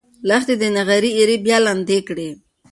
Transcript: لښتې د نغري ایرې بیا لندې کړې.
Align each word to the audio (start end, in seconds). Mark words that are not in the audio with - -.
لښتې 0.27 0.53
د 0.61 0.63
نغري 0.75 1.11
ایرې 1.17 1.37
بیا 1.45 1.57
لندې 1.65 1.99
کړې. 2.07 2.29